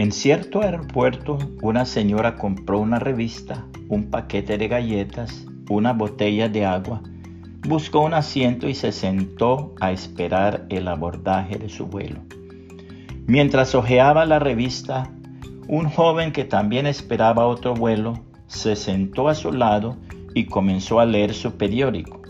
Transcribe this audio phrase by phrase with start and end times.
[0.00, 6.64] En cierto aeropuerto, una señora compró una revista, un paquete de galletas, una botella de
[6.64, 7.02] agua,
[7.68, 12.20] buscó un asiento y se sentó a esperar el abordaje de su vuelo.
[13.26, 15.12] Mientras hojeaba la revista,
[15.68, 19.98] un joven que también esperaba otro vuelo se sentó a su lado
[20.34, 22.22] y comenzó a leer su periódico.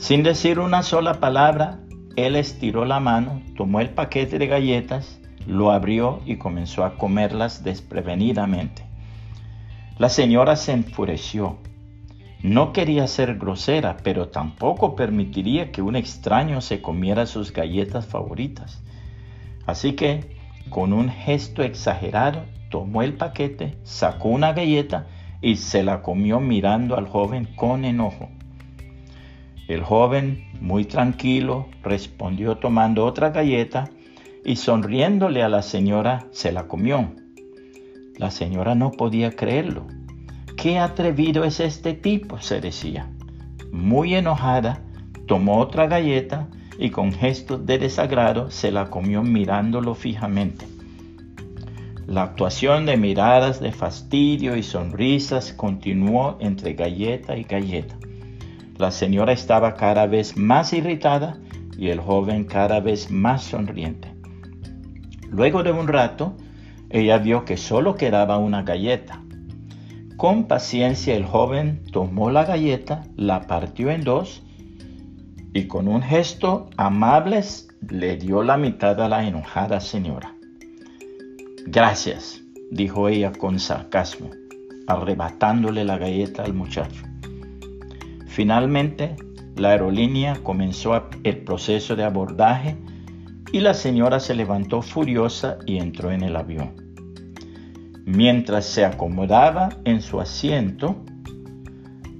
[0.00, 1.78] Sin decir una sola palabra,
[2.16, 7.64] él estiró la mano, tomó el paquete de galletas, lo abrió y comenzó a comerlas
[7.64, 8.82] desprevenidamente.
[9.98, 11.58] La señora se enfureció.
[12.42, 18.82] No quería ser grosera, pero tampoco permitiría que un extraño se comiera sus galletas favoritas.
[19.66, 20.36] Así que,
[20.68, 25.06] con un gesto exagerado, tomó el paquete, sacó una galleta
[25.40, 28.28] y se la comió mirando al joven con enojo.
[29.68, 33.88] El joven, muy tranquilo, respondió tomando otra galleta
[34.44, 37.12] y sonriéndole a la señora se la comió.
[38.16, 39.86] La señora no podía creerlo.
[40.56, 42.38] ¿Qué atrevido es este tipo?
[42.40, 43.10] se decía.
[43.72, 44.82] Muy enojada,
[45.26, 50.66] tomó otra galleta y con gestos de desagrado se la comió mirándolo fijamente.
[52.06, 57.96] La actuación de miradas de fastidio y sonrisas continuó entre galleta y galleta.
[58.76, 61.38] La señora estaba cada vez más irritada
[61.78, 64.13] y el joven cada vez más sonriente.
[65.30, 66.36] Luego de un rato,
[66.90, 69.20] ella vio que solo quedaba una galleta.
[70.16, 74.42] Con paciencia el joven tomó la galleta, la partió en dos
[75.52, 77.42] y con un gesto amable
[77.88, 80.34] le dio la mitad a la enojada señora.
[81.66, 84.30] Gracias, dijo ella con sarcasmo,
[84.86, 87.04] arrebatándole la galleta al muchacho.
[88.26, 89.16] Finalmente,
[89.56, 92.76] la aerolínea comenzó el proceso de abordaje
[93.54, 96.74] y la señora se levantó furiosa y entró en el avión.
[98.04, 100.96] Mientras se acomodaba en su asiento,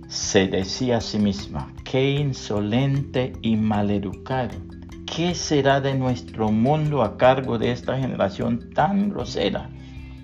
[0.07, 4.55] se decía a sí misma, qué insolente y maleducado.
[5.07, 9.69] ¿Qué será de nuestro mundo a cargo de esta generación tan grosera?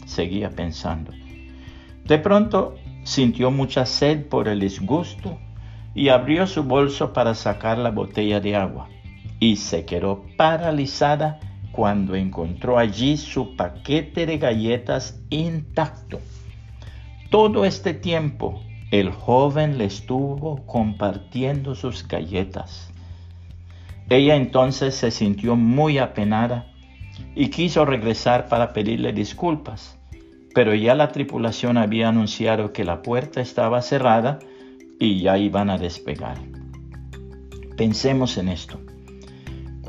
[0.07, 1.11] Seguía pensando.
[2.05, 5.41] De pronto sintió mucha sed por el disgusto
[5.93, 8.89] y abrió su bolso para sacar la botella de agua
[9.41, 11.41] y se quedó paralizada
[11.73, 16.21] cuando encontró allí su paquete de galletas intacto.
[17.31, 22.93] Todo este tiempo el joven le estuvo compartiendo sus galletas.
[24.09, 26.67] Ella entonces se sintió muy apenada
[27.37, 29.97] y quiso regresar para pedirle disculpas,
[30.55, 34.41] pero ya la tripulación había anunciado que la puerta estaba cerrada
[34.99, 36.39] y ya iban a despegar.
[37.77, 38.81] Pensemos en esto.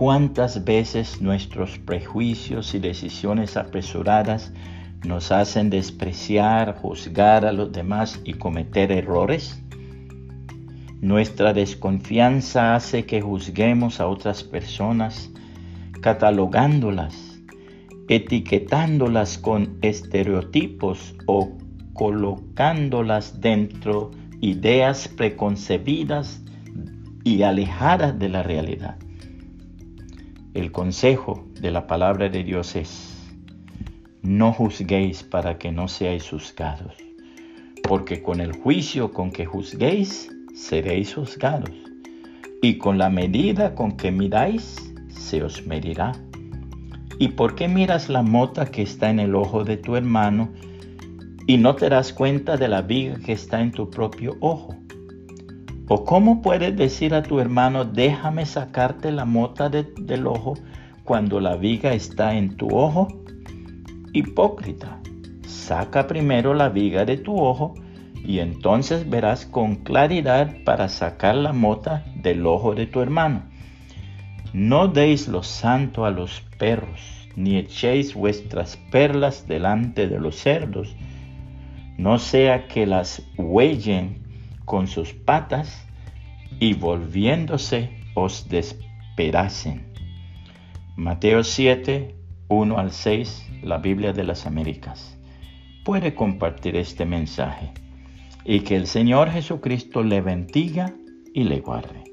[0.01, 4.51] ¿Cuántas veces nuestros prejuicios y decisiones apresuradas
[5.06, 9.62] nos hacen despreciar, juzgar a los demás y cometer errores?
[11.01, 15.29] Nuestra desconfianza hace que juzguemos a otras personas,
[16.01, 17.39] catalogándolas,
[18.07, 21.56] etiquetándolas con estereotipos o
[21.94, 24.09] colocándolas dentro
[24.41, 26.41] ideas preconcebidas
[27.23, 28.97] y alejadas de la realidad.
[30.53, 33.25] El consejo de la palabra de Dios es,
[34.22, 36.94] no juzguéis para que no seáis juzgados,
[37.88, 41.72] porque con el juicio con que juzguéis, seréis juzgados,
[42.62, 46.12] y con la medida con que miráis, se os medirá.
[47.18, 50.51] ¿Y por qué miras la mota que está en el ojo de tu hermano
[51.47, 54.75] y no te das cuenta de la viga que está en tu propio ojo?
[55.94, 60.53] ¿O cómo puedes decir a tu hermano, déjame sacarte la mota del ojo
[61.03, 63.09] cuando la viga está en tu ojo?
[64.13, 65.01] Hipócrita,
[65.46, 67.74] saca primero la viga de tu ojo
[68.24, 73.44] y entonces verás con claridad para sacar la mota del ojo de tu hermano.
[74.53, 80.95] No deis lo santo a los perros, ni echéis vuestras perlas delante de los cerdos,
[81.98, 84.20] no sea que las huellen
[84.71, 85.85] con sus patas
[86.62, 89.91] y volviéndose os despedacen.
[90.95, 92.15] Mateo 7,
[92.47, 95.19] 1 al 6, la Biblia de las Américas.
[95.83, 97.73] Puede compartir este mensaje
[98.45, 100.95] y que el Señor Jesucristo le bendiga
[101.33, 102.11] y le guarde.